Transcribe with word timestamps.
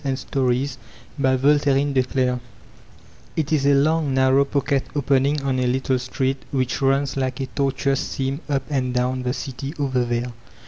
At 0.03 0.25
the 0.31 0.39
End 0.41 1.25
of 1.25 1.61
the 1.61 1.71
Alley 2.25 2.39
IT 3.37 3.53
is 3.53 3.67
a 3.67 3.75
long 3.75 4.15
narrow 4.15 4.43
pocket 4.45 4.87
opening 4.95 5.39
on 5.43 5.59
a 5.59 5.67
little 5.67 5.99
street 5.99 6.37
which 6.51 6.81
runs 6.81 7.15
like 7.17 7.39
a 7.39 7.45
tortuous 7.45 7.99
seam 7.99 8.39
up 8.49 8.63
and 8.67 8.95
down 8.95 9.21
the 9.21 9.33
city, 9.33 9.75
over 9.77 10.03
there. 10.03 10.33